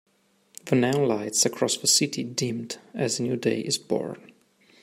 [0.65, 4.31] The neon lights across the city dimmed as a new day is born.